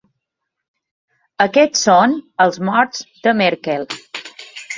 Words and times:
Aquests 1.45 1.83
són 1.89 2.15
els 2.47 2.59
morts 2.71 3.05
de 3.29 3.35
Merkel. 3.45 3.87